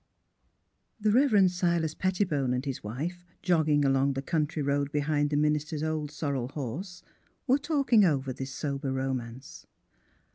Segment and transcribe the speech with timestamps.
[0.99, 1.51] The Rev.
[1.51, 6.47] Silas Pettibone and hi^ wife, jogging along the country road behind the minister's old sorrel
[6.47, 7.03] horse,
[7.45, 9.67] were talking over this sober romance.